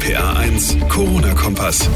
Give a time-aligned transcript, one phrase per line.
[0.00, 1.90] RPA 1, Corona-Kompass.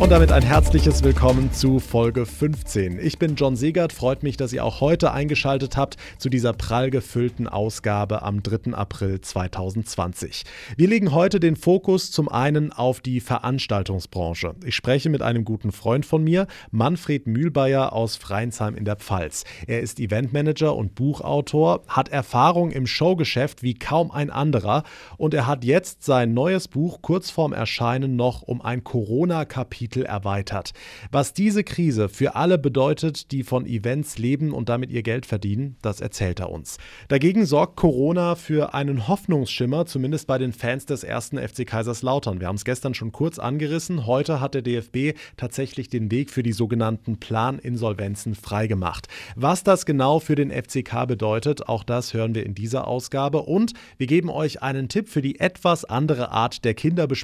[0.00, 3.00] Und damit ein herzliches Willkommen zu Folge 15.
[3.00, 6.90] Ich bin John Segert, freut mich, dass ihr auch heute eingeschaltet habt zu dieser prall
[6.90, 8.74] gefüllten Ausgabe am 3.
[8.74, 10.44] April 2020.
[10.76, 14.54] Wir legen heute den Fokus zum einen auf die Veranstaltungsbranche.
[14.64, 19.42] Ich spreche mit einem guten Freund von mir, Manfred Mühlbayer aus Freinsheim in der Pfalz.
[19.66, 24.84] Er ist Eventmanager und Buchautor, hat Erfahrung im Showgeschäft wie kaum ein anderer
[25.16, 30.04] und er hat jetzt sein neues Buch kurz vorm Erscheinen noch um ein Corona-Kapitel Kapitel
[30.04, 30.72] erweitert.
[31.12, 35.76] Was diese Krise für alle bedeutet, die von Events leben und damit ihr Geld verdienen,
[35.82, 36.78] das erzählt er uns.
[37.08, 42.40] Dagegen sorgt Corona für einen Hoffnungsschimmer, zumindest bei den Fans des ersten FC Kaiserslautern.
[42.40, 44.06] Wir haben es gestern schon kurz angerissen.
[44.06, 49.06] Heute hat der DFB tatsächlich den Weg für die sogenannten Planinsolvenzen freigemacht.
[49.36, 53.42] Was das genau für den FCK bedeutet, auch das hören wir in dieser Ausgabe.
[53.42, 56.74] Und wir geben euch einen Tipp für die etwas andere Art der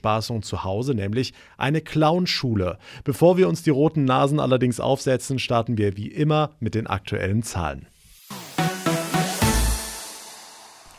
[0.05, 2.35] Kinderbespaßung zu Hause, nämlich eine Clownschule.
[2.35, 2.79] Schule.
[3.05, 7.43] Bevor wir uns die roten Nasen allerdings aufsetzen, starten wir wie immer mit den aktuellen
[7.43, 7.87] Zahlen.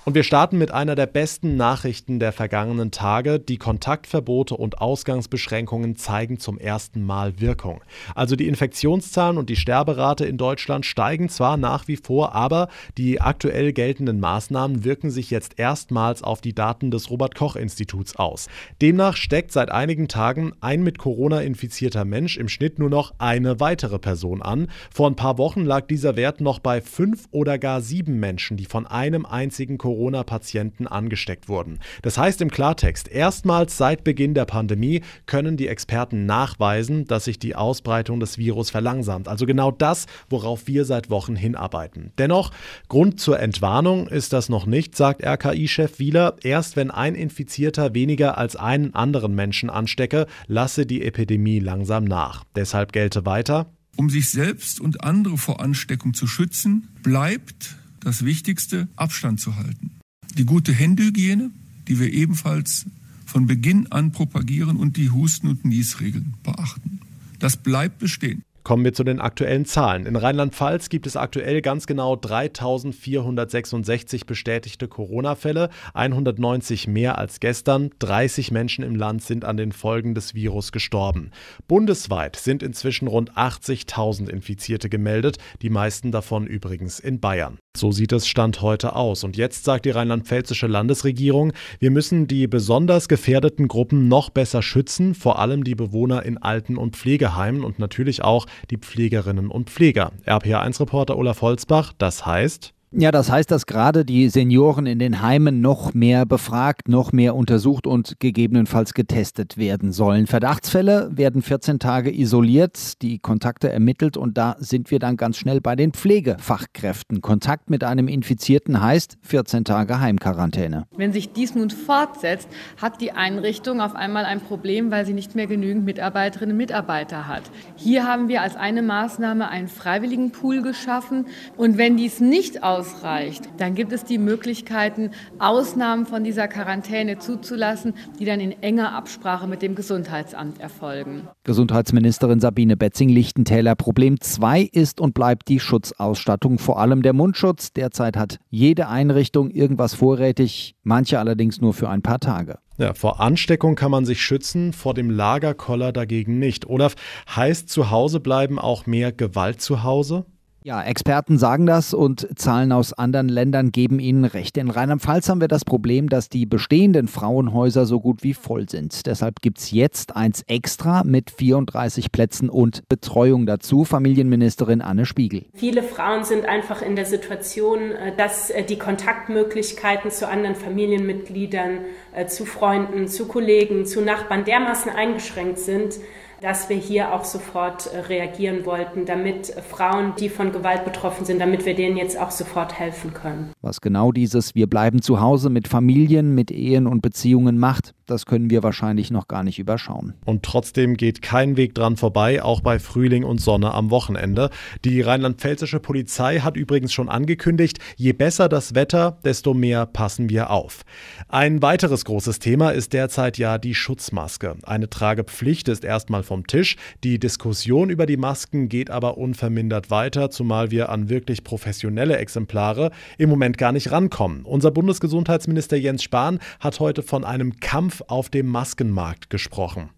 [0.06, 3.40] Und wir starten mit einer der besten Nachrichten der vergangenen Tage.
[3.40, 7.82] Die Kontaktverbote und Ausgangsbeschränkungen zeigen zum ersten Mal Wirkung.
[8.14, 13.20] Also die Infektionszahlen und die Sterberate in Deutschland steigen zwar nach wie vor, aber die
[13.20, 18.48] aktuell geltenden Maßnahmen wirken sich jetzt erstmals auf die Daten des Robert Koch Instituts aus.
[18.84, 23.60] Demnach steckt seit einigen Tagen ein mit Corona infizierter Mensch im Schnitt nur noch eine
[23.60, 24.68] weitere Person an.
[24.94, 28.66] Vor ein paar Wochen lag dieser Wert noch bei fünf oder gar sieben Menschen, die
[28.66, 31.80] von einem einzigen Corona Corona-Patienten angesteckt wurden.
[32.02, 37.40] Das heißt im Klartext, erstmals seit Beginn der Pandemie können die Experten nachweisen, dass sich
[37.40, 39.30] die Ausbreitung des Virus verlangsamt.
[39.30, 42.12] Also genau das, worauf wir seit Wochen hinarbeiten.
[42.18, 42.52] Dennoch,
[42.90, 46.36] Grund zur Entwarnung ist das noch nicht, sagt RKI-Chef Wieler.
[46.44, 52.44] Erst wenn ein Infizierter weniger als einen anderen Menschen anstecke, lasse die Epidemie langsam nach.
[52.56, 53.68] Deshalb gelte weiter.
[53.96, 60.00] Um sich selbst und andere vor Ansteckung zu schützen, bleibt das Wichtigste, Abstand zu halten.
[60.38, 61.50] Die gute Händehygiene,
[61.88, 62.86] die wir ebenfalls
[63.26, 67.00] von Beginn an propagieren und die Husten- und Niesregeln beachten.
[67.40, 68.44] Das bleibt bestehen.
[68.64, 70.06] Kommen wir zu den aktuellen Zahlen.
[70.06, 77.90] In Rheinland-Pfalz gibt es aktuell ganz genau 3466 bestätigte Corona-Fälle, 190 mehr als gestern.
[78.00, 81.32] 30 Menschen im Land sind an den Folgen des Virus gestorben.
[81.68, 87.58] Bundesweit sind inzwischen rund 80.000 Infizierte gemeldet, die meisten davon übrigens in Bayern.
[87.78, 89.24] So sieht es Stand heute aus.
[89.24, 95.16] Und jetzt sagt die rheinland-pfälzische Landesregierung, wir müssen die besonders gefährdeten Gruppen noch besser schützen,
[95.16, 100.12] vor allem die Bewohner in Alten- und Pflegeheimen und natürlich auch die Pflegerinnen und Pfleger.
[100.26, 105.60] RPA1-Reporter Olaf Holzbach, das heißt, ja, das heißt, dass gerade die Senioren in den Heimen
[105.60, 110.28] noch mehr befragt, noch mehr untersucht und gegebenenfalls getestet werden sollen.
[110.28, 115.60] Verdachtsfälle werden 14 Tage isoliert, die Kontakte ermittelt und da sind wir dann ganz schnell
[115.60, 117.20] bei den Pflegefachkräften.
[117.20, 120.86] Kontakt mit einem Infizierten heißt 14 Tage Heimquarantäne.
[120.96, 122.48] Wenn sich dies nun fortsetzt,
[122.82, 127.28] hat die Einrichtung auf einmal ein Problem, weil sie nicht mehr genügend Mitarbeiterinnen und Mitarbeiter
[127.28, 127.44] hat.
[127.76, 131.26] Hier haben wir als eine Maßnahme einen freiwilligen Pool geschaffen
[131.58, 137.18] und wenn dies nicht aus ausreicht, dann gibt es die Möglichkeiten, Ausnahmen von dieser Quarantäne
[137.18, 141.28] zuzulassen, die dann in enger Absprache mit dem Gesundheitsamt erfolgen.
[141.44, 143.76] Gesundheitsministerin Sabine Betzing-Lichtentäler.
[143.76, 147.74] Problem 2 ist und bleibt die Schutzausstattung, vor allem der Mundschutz.
[147.74, 152.60] Derzeit hat jede Einrichtung irgendwas vorrätig, manche allerdings nur für ein paar Tage.
[152.78, 156.68] Ja, vor Ansteckung kann man sich schützen, vor dem Lagerkoller dagegen nicht.
[156.68, 156.96] Olaf,
[157.34, 160.26] heißt zu Hause bleiben auch mehr Gewalt zu Hause?
[160.66, 164.58] Ja, Experten sagen das und Zahlen aus anderen Ländern geben ihnen recht.
[164.58, 169.06] In Rheinland-Pfalz haben wir das Problem, dass die bestehenden Frauenhäuser so gut wie voll sind.
[169.06, 173.84] Deshalb gibt es jetzt eins extra mit 34 Plätzen und Betreuung dazu.
[173.84, 175.46] Familienministerin Anne Spiegel.
[175.54, 181.82] Viele Frauen sind einfach in der Situation, äh, dass äh, die Kontaktmöglichkeiten zu anderen Familienmitgliedern,
[182.12, 186.00] äh, zu Freunden, zu Kollegen, zu Nachbarn dermaßen eingeschränkt sind,
[186.46, 191.40] dass wir hier auch sofort äh, reagieren wollten, damit Frauen, die von Gewalt betroffen sind,
[191.42, 193.52] damit wir denen jetzt auch sofort helfen können.
[193.64, 198.26] Was genau dieses Wir bleiben zu Hause mit Familien, mit Ehen und Beziehungen macht, das
[198.26, 200.14] können wir wahrscheinlich noch gar nicht überschauen.
[200.26, 204.50] Und trotzdem geht kein Weg dran vorbei, auch bei Frühling und Sonne am Wochenende.
[204.84, 210.52] Die rheinland-pfälzische Polizei hat übrigens schon angekündigt, je besser das Wetter, desto mehr passen wir
[210.52, 210.84] auf.
[211.30, 214.56] Ein weiteres großes Thema ist derzeit ja die Schutzmaske.
[214.64, 216.76] Eine Tragepflicht ist erstmal vom Tisch.
[217.04, 222.92] Die Diskussion über die Masken geht aber unvermindert weiter, zumal wir an wirklich professionelle Exemplare
[223.18, 224.44] im Moment gar nicht rankommen.
[224.44, 229.90] Unser Bundesgesundheitsminister Jens Spahn hat heute von einem Kampf Kampf auf dem Maskenmarkt gesprochen.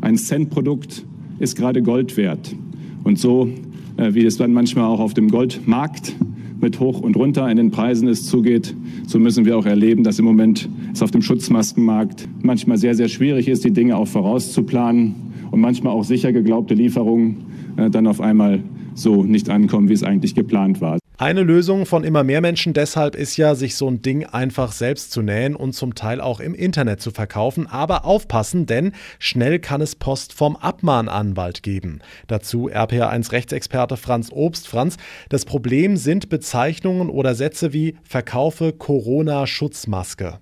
[0.00, 1.04] Ein Centprodukt
[1.40, 2.54] ist gerade Gold wert.
[3.02, 3.48] Und so,
[3.96, 6.14] äh, wie es dann manchmal auch auf dem Goldmarkt
[6.60, 8.74] mit hoch und runter in den Preisen es zugeht,
[9.06, 13.08] so müssen wir auch erleben, dass im Moment es auf dem Schutzmaskenmarkt manchmal sehr, sehr
[13.08, 15.14] schwierig ist, die Dinge auch vorauszuplanen
[15.50, 17.38] und manchmal auch sicher geglaubte Lieferungen
[17.78, 18.62] äh, dann auf einmal
[18.94, 20.99] so nicht ankommen, wie es eigentlich geplant war.
[21.20, 25.12] Eine Lösung von immer mehr Menschen deshalb ist ja, sich so ein Ding einfach selbst
[25.12, 27.66] zu nähen und zum Teil auch im Internet zu verkaufen.
[27.66, 31.98] Aber aufpassen, denn schnell kann es Post vom Abmahnanwalt geben.
[32.26, 34.66] Dazu RPA1 Rechtsexperte Franz Obst.
[34.66, 34.96] Franz,
[35.28, 40.38] das Problem sind Bezeichnungen oder Sätze wie Verkaufe Corona-Schutzmaske.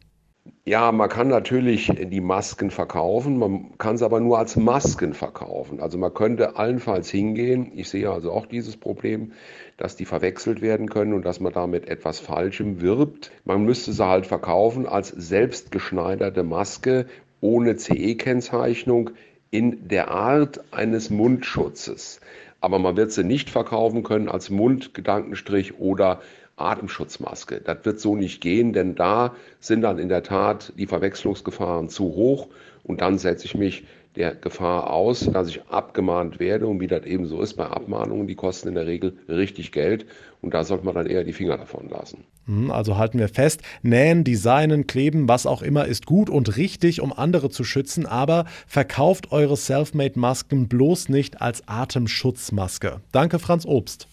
[0.68, 5.80] Ja, man kann natürlich die Masken verkaufen, man kann es aber nur als Masken verkaufen.
[5.80, 9.32] Also man könnte allenfalls hingehen, ich sehe also auch dieses Problem,
[9.78, 13.30] dass die verwechselt werden können und dass man damit etwas Falschem wirbt.
[13.46, 17.06] Man müsste sie halt verkaufen als selbstgeschneiderte Maske
[17.40, 19.12] ohne CE-Kennzeichnung
[19.50, 22.20] in der Art eines Mundschutzes.
[22.60, 26.20] Aber man wird sie nicht verkaufen können als Mundgedankenstrich oder
[26.60, 27.60] Atemschutzmaske.
[27.60, 32.04] Das wird so nicht gehen, denn da sind dann in der Tat die Verwechslungsgefahren zu
[32.04, 32.48] hoch
[32.82, 33.84] und dann setze ich mich
[34.16, 38.26] der Gefahr aus, dass ich abgemahnt werde und wie das eben so ist bei Abmahnungen,
[38.26, 40.06] die kosten in der Regel richtig Geld
[40.40, 42.24] und da sollte man dann eher die Finger davon lassen.
[42.46, 47.00] Hm, also halten wir fest, nähen, designen, kleben, was auch immer ist gut und richtig,
[47.00, 53.00] um andere zu schützen, aber verkauft eure Selfmade-Masken bloß nicht als Atemschutzmaske.
[53.12, 54.08] Danke Franz Obst.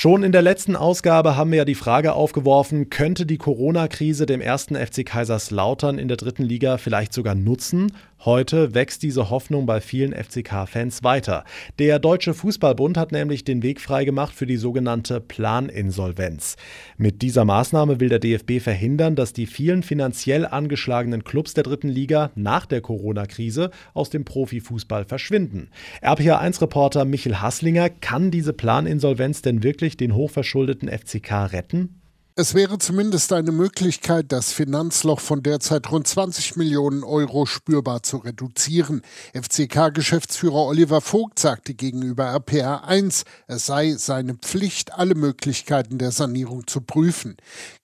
[0.00, 4.40] Schon in der letzten Ausgabe haben wir ja die Frage aufgeworfen, könnte die Corona-Krise dem
[4.40, 7.90] ersten FC Kaiserslautern in der dritten Liga vielleicht sogar nutzen?
[8.24, 11.44] Heute wächst diese Hoffnung bei vielen FCK-Fans weiter.
[11.78, 16.56] Der Deutsche Fußballbund hat nämlich den Weg freigemacht für die sogenannte Planinsolvenz.
[16.96, 21.88] Mit dieser Maßnahme will der DFB verhindern, dass die vielen finanziell angeschlagenen Clubs der dritten
[21.88, 25.68] Liga nach der Corona-Krise aus dem Profifußball verschwinden.
[26.02, 31.97] RPA1-Reporter Michel Hasslinger, kann diese Planinsolvenz denn wirklich den hochverschuldeten FCK retten?
[32.40, 38.18] Es wäre zumindest eine Möglichkeit, das Finanzloch von derzeit rund 20 Millionen Euro spürbar zu
[38.18, 39.02] reduzieren.
[39.34, 46.68] FCK-Geschäftsführer Oliver Vogt sagte gegenüber RPR 1, es sei seine Pflicht, alle Möglichkeiten der Sanierung
[46.68, 47.38] zu prüfen.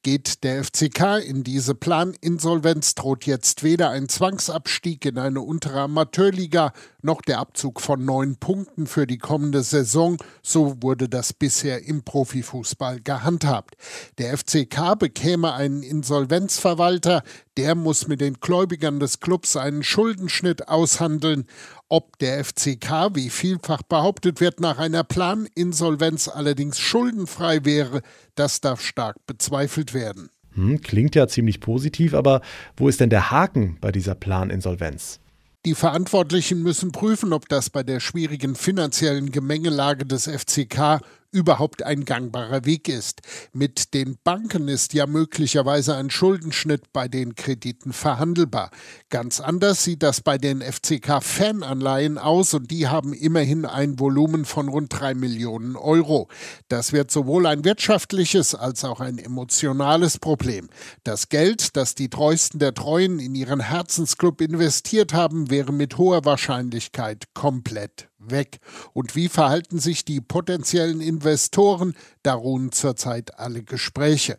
[0.05, 6.73] Geht der FCK in diese Planinsolvenz, droht jetzt weder ein Zwangsabstieg in eine untere Amateurliga
[7.03, 10.17] noch der Abzug von neun Punkten für die kommende Saison.
[10.43, 13.77] So wurde das bisher im Profifußball gehandhabt.
[14.19, 17.23] Der FCK bekäme einen Insolvenzverwalter,
[17.57, 21.47] der muss mit den Gläubigern des Clubs einen Schuldenschnitt aushandeln.
[21.89, 28.03] Ob der FCK, wie vielfach behauptet wird, nach einer Planinsolvenz allerdings schuldenfrei wäre,
[28.35, 30.31] das darf stark bezweifelt werden.
[30.55, 32.41] Hm, klingt ja ziemlich positiv, aber
[32.77, 35.21] wo ist denn der Haken bei dieser Planinsolvenz?
[35.67, 41.01] Die Verantwortlichen müssen prüfen, ob das bei der schwierigen finanziellen Gemengelage des FCK
[41.35, 43.21] überhaupt ein gangbarer Weg ist.
[43.53, 48.71] Mit den Banken ist ja möglicherweise ein Schuldenschnitt bei den Krediten verhandelbar.
[49.11, 54.69] Ganz anders sieht das bei den FCK-Fananleihen aus und die haben immerhin ein Volumen von
[54.69, 56.29] rund drei Millionen Euro.
[56.69, 60.69] Das wird sowohl ein wirtschaftliches als auch ein emotionales Problem.
[61.03, 66.25] Das Geld, das die Treuesten der Treuen in ihren Herzensclub investiert haben, wäre mit hoher
[66.25, 68.59] Wahrscheinlichkeit komplett weg.
[68.93, 71.95] Und wie verhalten sich die potenziellen Investoren?
[72.23, 74.39] Da ruhen zurzeit alle Gespräche.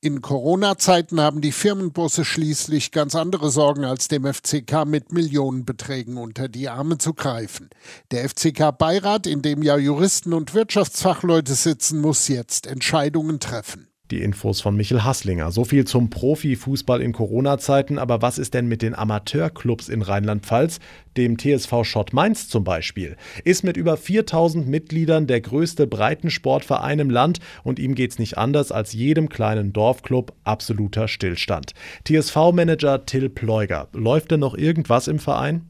[0.00, 6.48] In Corona-Zeiten haben die Firmenbosse schließlich ganz andere Sorgen, als dem FCK mit Millionenbeträgen unter
[6.48, 7.70] die Arme zu greifen.
[8.10, 13.88] Der FCK-Beirat, in dem ja Juristen und Wirtschaftsfachleute sitzen, muss jetzt Entscheidungen treffen.
[14.10, 15.50] Die Infos von Michel Hasslinger.
[15.50, 17.98] So viel zum Profifußball in Corona-Zeiten.
[17.98, 20.78] Aber was ist denn mit den Amateurclubs in Rheinland-Pfalz?
[21.16, 23.16] Dem TSV Schott Mainz zum Beispiel.
[23.42, 28.70] Ist mit über 4000 Mitgliedern der größte Breitensportverein im Land und ihm geht's nicht anders
[28.70, 31.72] als jedem kleinen Dorfclub absoluter Stillstand.
[32.04, 33.88] TSV-Manager Till Pleuger.
[33.92, 35.68] Läuft denn noch irgendwas im Verein?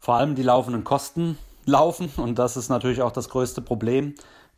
[0.00, 4.14] Vor allem die laufenden Kosten laufen und das ist natürlich auch das größte Problem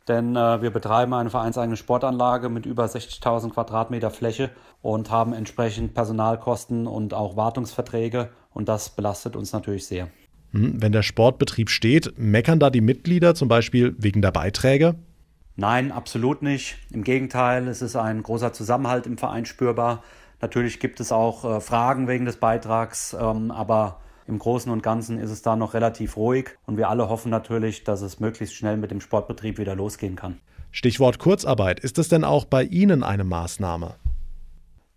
[0.09, 4.49] denn äh, wir betreiben eine vereinseigene Sportanlage mit über 60.000 Quadratmeter Fläche
[4.81, 10.09] und haben entsprechend Personalkosten und auch Wartungsverträge und das belastet uns natürlich sehr.
[10.51, 14.95] Hm, wenn der Sportbetrieb steht, meckern da die Mitglieder zum Beispiel wegen der Beiträge?
[15.55, 16.77] Nein, absolut nicht.
[16.91, 20.03] Im Gegenteil, es ist ein großer Zusammenhalt im Verein spürbar.
[20.41, 25.19] Natürlich gibt es auch äh, Fragen wegen des Beitrags, ähm, aber im Großen und Ganzen
[25.19, 28.77] ist es da noch relativ ruhig und wir alle hoffen natürlich, dass es möglichst schnell
[28.77, 30.39] mit dem Sportbetrieb wieder losgehen kann.
[30.71, 31.79] Stichwort Kurzarbeit.
[31.79, 33.95] Ist das denn auch bei Ihnen eine Maßnahme?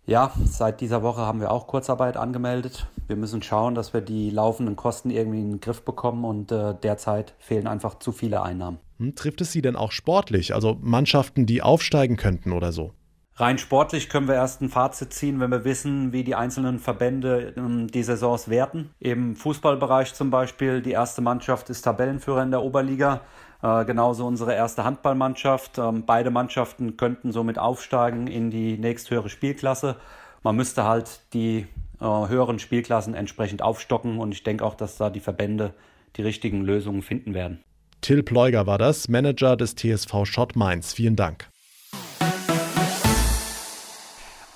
[0.05, 2.87] Ja, seit dieser Woche haben wir auch Kurzarbeit angemeldet.
[3.07, 6.75] Wir müssen schauen, dass wir die laufenden Kosten irgendwie in den Griff bekommen und äh,
[6.75, 8.79] derzeit fehlen einfach zu viele Einnahmen.
[8.99, 12.91] Hm, trifft es Sie denn auch sportlich, also Mannschaften, die aufsteigen könnten oder so?
[13.35, 17.53] Rein sportlich können wir erst ein Fazit ziehen, wenn wir wissen, wie die einzelnen Verbände
[17.57, 18.91] ähm, die Saisons werten.
[18.99, 23.21] Im Fußballbereich zum Beispiel, die erste Mannschaft ist Tabellenführer in der Oberliga.
[23.63, 25.79] Äh, genauso unsere erste Handballmannschaft.
[25.79, 29.95] Ähm, beide Mannschaften könnten somit aufsteigen in die nächsthöhere Spielklasse.
[30.43, 31.65] Man müsste halt die
[31.99, 35.73] äh, höheren Spielklassen entsprechend aufstocken und ich denke auch, dass da die Verbände
[36.17, 37.63] die richtigen Lösungen finden werden.
[38.01, 40.93] Till Pleuger war das, Manager des TSV Schott Mainz.
[40.93, 41.49] Vielen Dank.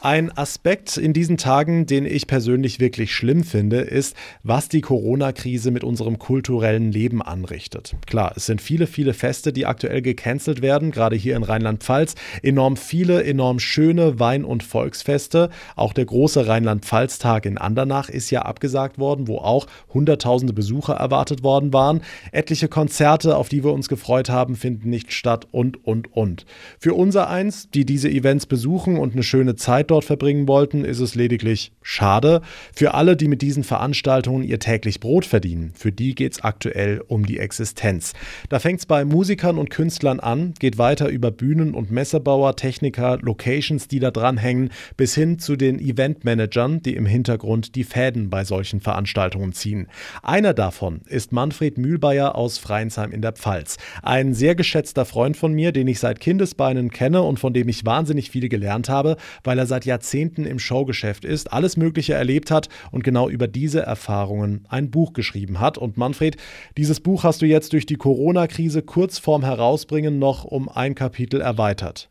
[0.08, 5.70] Ein Aspekt in diesen Tagen, den ich persönlich wirklich schlimm finde, ist, was die Corona-Krise
[5.70, 7.94] mit unserem kulturellen Leben anrichtet.
[8.06, 12.16] Klar, es sind viele, viele Feste, die aktuell gecancelt werden, gerade hier in Rheinland-Pfalz.
[12.42, 15.50] Enorm viele, enorm schöne Wein- und Volksfeste.
[15.76, 21.44] Auch der große Rheinland-Pfalz-Tag in Andernach ist ja abgesagt worden, wo auch Hunderttausende Besucher erwartet
[21.44, 22.00] worden waren.
[22.32, 26.46] Etliche Konzerte, auf die wir uns gefreut haben, finden nicht statt und, und, und.
[26.80, 30.86] Für unser eins, die diese Events besuchen und eine schöne Zeit dort dort verbringen wollten,
[30.86, 32.42] ist es lediglich schade.
[32.72, 37.02] Für alle, die mit diesen Veranstaltungen ihr täglich Brot verdienen, für die geht es aktuell
[37.08, 38.14] um die Existenz.
[38.50, 43.18] Da fängt es bei Musikern und Künstlern an, geht weiter über Bühnen- und Messebauer, Techniker,
[43.24, 48.44] Locations, die da dranhängen, bis hin zu den Eventmanagern, die im Hintergrund die Fäden bei
[48.44, 49.88] solchen Veranstaltungen ziehen.
[50.22, 53.78] Einer davon ist Manfred Mühlbayer aus Freinsheim in der Pfalz.
[54.04, 57.84] Ein sehr geschätzter Freund von mir, den ich seit Kindesbeinen kenne und von dem ich
[57.84, 62.70] wahnsinnig viel gelernt habe, weil er seit Jahrzehnten im Showgeschäft ist, alles Mögliche erlebt hat
[62.92, 65.78] und genau über diese Erfahrungen ein Buch geschrieben hat.
[65.78, 66.38] Und Manfred,
[66.78, 71.42] dieses Buch hast du jetzt durch die Corona-Krise kurz vorm Herausbringen noch um ein Kapitel
[71.42, 72.10] erweitert.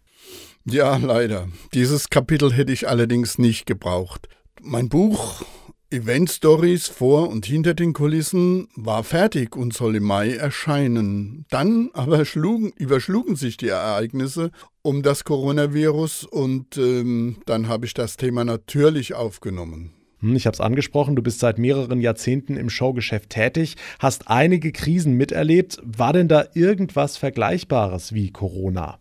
[0.65, 1.49] Ja, leider.
[1.75, 4.29] Dieses Kapitel hätte ich allerdings nicht gebraucht.
[4.61, 5.45] Mein Buch
[5.91, 11.45] Event Stories vor und hinter den Kulissen war fertig und soll im Mai erscheinen.
[11.49, 14.51] Dann aber schlugen, überschlugen sich die Ereignisse
[14.83, 19.93] um das Coronavirus und ähm, dann habe ich das Thema natürlich aufgenommen.
[20.21, 24.73] Hm, ich habe es angesprochen, du bist seit mehreren Jahrzehnten im Showgeschäft tätig, hast einige
[24.73, 25.79] Krisen miterlebt.
[25.85, 28.99] War denn da irgendwas Vergleichbares wie Corona?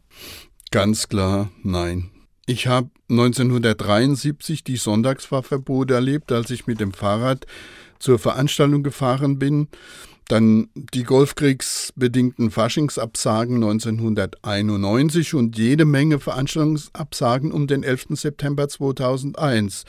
[0.69, 2.11] Ganz klar, nein.
[2.45, 7.45] Ich habe 1973 die Sonntagsfahrverbote erlebt, als ich mit dem Fahrrad
[7.99, 9.67] zur Veranstaltung gefahren bin.
[10.27, 18.07] Dann die Golfkriegsbedingten Faschingsabsagen 1991 und jede Menge Veranstaltungsabsagen um den 11.
[18.11, 19.83] September 2001.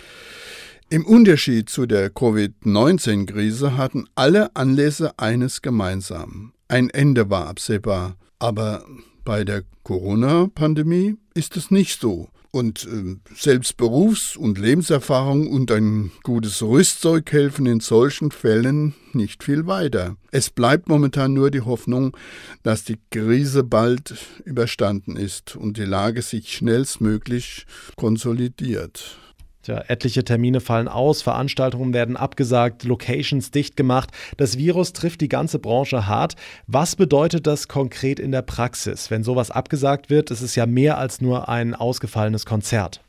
[0.90, 6.52] Im Unterschied zu der Covid-19-Krise hatten alle Anlässe eines gemeinsam.
[6.68, 8.16] Ein Ende war absehbar.
[8.38, 8.84] Aber
[9.24, 12.28] bei der Corona-Pandemie ist es nicht so.
[12.56, 19.44] Und äh, selbst Berufs- und Lebenserfahrung und ein gutes Rüstzeug helfen in solchen Fällen nicht
[19.44, 20.16] viel weiter.
[20.30, 22.16] Es bleibt momentan nur die Hoffnung,
[22.62, 24.14] dass die Krise bald
[24.46, 29.18] überstanden ist und die Lage sich schnellstmöglich konsolidiert.
[29.66, 34.10] Tja, etliche Termine fallen aus, Veranstaltungen werden abgesagt, Locations dicht gemacht.
[34.36, 36.36] Das Virus trifft die ganze Branche hart.
[36.68, 39.10] Was bedeutet das konkret in der Praxis?
[39.10, 43.00] Wenn sowas abgesagt wird, ist es ja mehr als nur ein ausgefallenes Konzert.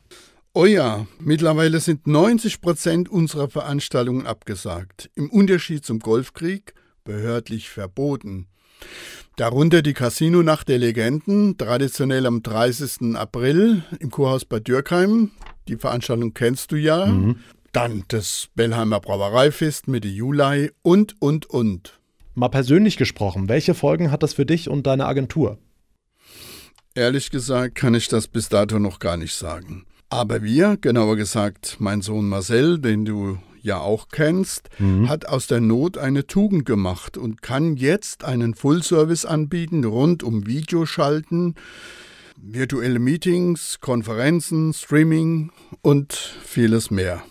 [0.52, 5.10] Oh ja, mittlerweile sind 90 Prozent unserer Veranstaltungen abgesagt.
[5.14, 6.74] Im Unterschied zum Golfkrieg
[7.04, 8.48] behördlich verboten.
[9.38, 13.14] Darunter die Casino-Nacht der Legenden, traditionell am 30.
[13.14, 15.30] April im Kurhaus Bad Dürkheim.
[15.68, 17.06] Die Veranstaltung kennst du ja.
[17.06, 17.36] Mhm.
[17.70, 22.00] Dann das Bellheimer Brauereifest Mitte Juli und, und, und.
[22.34, 25.58] Mal persönlich gesprochen, welche Folgen hat das für dich und deine Agentur?
[26.96, 29.86] Ehrlich gesagt kann ich das bis dato noch gar nicht sagen.
[30.10, 35.08] Aber wir, genauer gesagt mein Sohn Marcel, den du ja auch kennst, mhm.
[35.08, 40.46] hat aus der Not eine Tugend gemacht und kann jetzt einen Full-Service anbieten rund um
[40.46, 41.54] Videoschalten,
[42.36, 47.22] virtuelle Meetings, Konferenzen, Streaming und vieles mehr.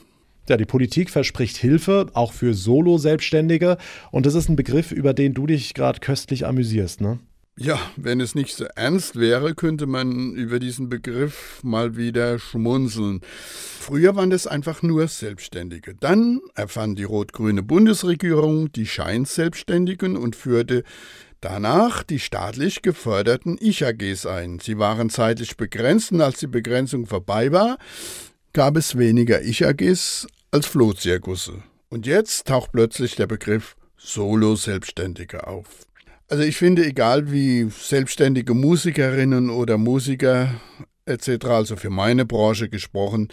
[0.48, 3.78] Ja, die Politik verspricht Hilfe, auch für Solo-Selbstständige.
[4.12, 7.20] Und das ist ein Begriff, über den du dich gerade köstlich amüsierst, ne?
[7.60, 13.22] Ja, wenn es nicht so ernst wäre, könnte man über diesen Begriff mal wieder schmunzeln.
[13.80, 15.96] Früher waren es einfach nur Selbstständige.
[15.96, 20.84] Dann erfand die rot-grüne Bundesregierung die Scheinselbstständigen und führte
[21.42, 24.60] danach die staatlich geförderten Ich-AGs ein.
[24.60, 27.80] Sie waren zeitlich begrenzt und als die Begrenzung vorbei war,
[28.54, 31.64] gab es weniger Ich-AGs als Flohzirkusse.
[31.90, 35.88] Und jetzt taucht plötzlich der Begriff Solo-Selbstständige auf.
[36.30, 40.60] Also ich finde, egal wie selbstständige Musikerinnen oder Musiker
[41.06, 43.30] etc., also für meine Branche gesprochen,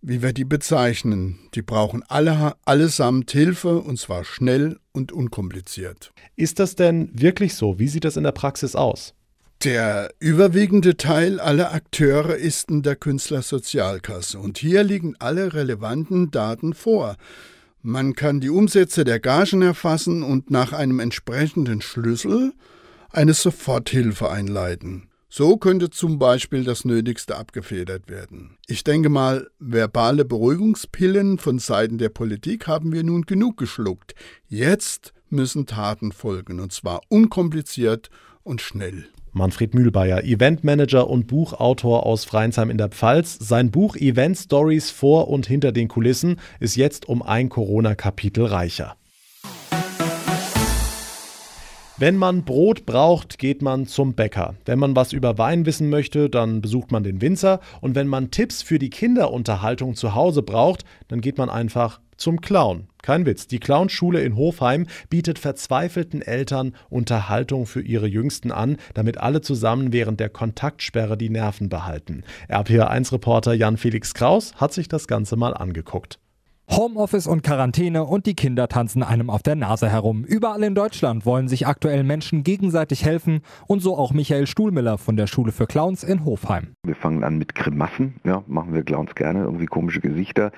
[0.00, 1.38] wie wir die bezeichnen.
[1.54, 6.12] Die brauchen alle, allesamt Hilfe und zwar schnell und unkompliziert.
[6.34, 7.78] Ist das denn wirklich so?
[7.78, 9.14] Wie sieht das in der Praxis aus?
[9.62, 16.74] Der überwiegende Teil aller Akteure ist in der Künstlersozialkasse und hier liegen alle relevanten Daten
[16.74, 17.16] vor.
[17.82, 22.52] Man kann die Umsätze der Gagen erfassen und nach einem entsprechenden Schlüssel
[23.10, 25.08] eine Soforthilfe einleiten.
[25.28, 28.58] So könnte zum Beispiel das Nötigste abgefedert werden.
[28.68, 34.14] Ich denke mal, verbale Beruhigungspillen von Seiten der Politik haben wir nun genug geschluckt.
[34.46, 38.10] Jetzt müssen Taten folgen, und zwar unkompliziert
[38.42, 39.08] und schnell.
[39.34, 43.38] Manfred Mühlbayer, Eventmanager und Buchautor aus Freinsheim in der Pfalz.
[43.40, 48.96] Sein Buch Event Stories vor und hinter den Kulissen ist jetzt um ein Corona-Kapitel reicher.
[51.96, 54.54] Wenn man Brot braucht, geht man zum Bäcker.
[54.66, 57.60] Wenn man was über Wein wissen möchte, dann besucht man den Winzer.
[57.80, 62.40] Und wenn man Tipps für die Kinderunterhaltung zu Hause braucht, dann geht man einfach zum
[62.40, 62.86] Clown.
[63.02, 69.18] Kein Witz, die Clownschule in Hofheim bietet verzweifelten Eltern Unterhaltung für ihre Jüngsten an, damit
[69.18, 72.22] alle zusammen während der Kontaktsperre die Nerven behalten.
[72.48, 76.20] RPR1-Reporter Jan-Felix Kraus hat sich das Ganze mal angeguckt.
[76.74, 80.24] Homeoffice und Quarantäne und die Kinder tanzen einem auf der Nase herum.
[80.24, 85.18] Überall in Deutschland wollen sich aktuell Menschen gegenseitig helfen und so auch Michael Stuhlmiller von
[85.18, 86.68] der Schule für Clowns in Hofheim.
[86.82, 90.50] Wir fangen an mit Grimassen, ja, machen wir Clowns gerne, irgendwie komische Gesichter.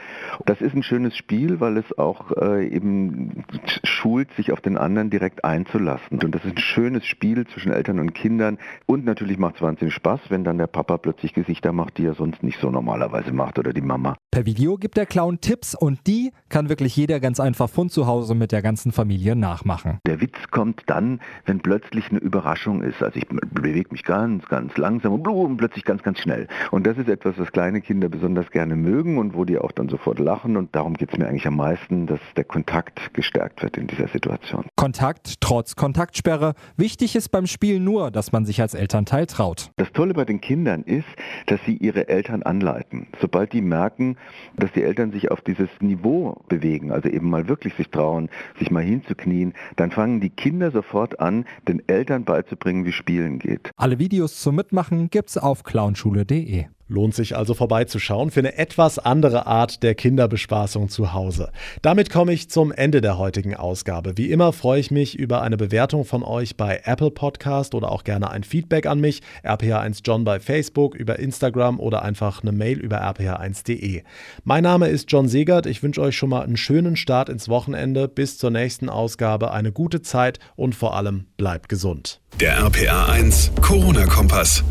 [0.46, 3.44] Das ist ein schönes Spiel, weil es auch äh, eben
[3.82, 6.20] schult, sich auf den anderen direkt einzulassen.
[6.22, 9.94] Und das ist ein schönes Spiel zwischen Eltern und Kindern und natürlich macht es wahnsinnig
[9.94, 13.58] Spaß, wenn dann der Papa plötzlich Gesichter macht, die er sonst nicht so normalerweise macht
[13.58, 14.14] oder die Mama.
[14.30, 18.06] Per Video gibt der Clown Tipps und die kann wirklich jeder ganz einfach von zu
[18.06, 19.98] Hause mit der ganzen Familie nachmachen.
[20.06, 23.02] Der Witz kommt dann, wenn plötzlich eine Überraschung ist.
[23.02, 26.48] Also ich bewege mich ganz, ganz langsam und plötzlich ganz, ganz schnell.
[26.70, 29.88] Und das ist etwas, was kleine Kinder besonders gerne mögen und wo die auch dann
[29.88, 30.56] sofort lachen.
[30.56, 34.08] Und darum geht es mir eigentlich am meisten, dass der Kontakt gestärkt wird in dieser
[34.08, 34.66] Situation.
[34.76, 36.54] Kontakt trotz Kontaktsperre.
[36.76, 39.70] Wichtig ist beim Spiel nur, dass man sich als Elternteil traut.
[39.76, 41.08] Das Tolle bei den Kindern ist,
[41.46, 43.06] dass sie ihre Eltern anleiten.
[43.20, 44.16] Sobald die merken,
[44.56, 45.93] dass die Eltern sich auf dieses Niveau
[46.48, 48.28] bewegen, also eben mal wirklich sich trauen,
[48.58, 53.70] sich mal hinzuknien, dann fangen die Kinder sofort an, den Eltern beizubringen, wie Spielen geht.
[53.76, 56.66] Alle Videos zum Mitmachen gibt's auf clownschule.de.
[56.86, 61.50] Lohnt sich also vorbeizuschauen für eine etwas andere Art der Kinderbespaßung zu Hause.
[61.80, 64.18] Damit komme ich zum Ende der heutigen Ausgabe.
[64.18, 68.04] Wie immer freue ich mich über eine Bewertung von euch bei Apple Podcast oder auch
[68.04, 73.02] gerne ein Feedback an mich, rph1john bei Facebook, über Instagram oder einfach eine Mail über
[73.02, 74.02] rph1.de.
[74.44, 75.64] Mein Name ist John Segert.
[75.64, 78.08] Ich wünsche euch schon mal einen schönen Start ins Wochenende.
[78.08, 82.20] Bis zur nächsten Ausgabe eine gute Zeit und vor allem bleibt gesund.
[82.40, 84.62] Der RPA1 Corona-Kompass.